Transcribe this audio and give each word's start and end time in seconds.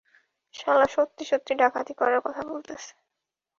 শালা, 0.55 0.87
সত্যি 0.87 1.23
সত্যি 1.25 1.53
ডাকাতি 1.55 1.93
করার 1.93 2.19
কথা 2.25 2.41
বলতেসে। 2.47 2.93